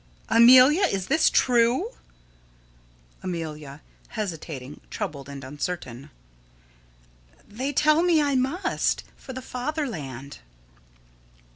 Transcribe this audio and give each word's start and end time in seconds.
Amelia, 0.29 0.81
is 0.81 1.05
this 1.09 1.29
true? 1.29 1.91
Amelia: 3.21 3.81
[Hesitating, 4.07 4.81
troubled, 4.89 5.29
and 5.29 5.43
uncertain.] 5.43 6.09
They 7.47 7.71
tell 7.71 8.01
me 8.01 8.19
I 8.19 8.33
must 8.33 9.03
for 9.15 9.33
the 9.33 9.43
fatherland. 9.43 10.39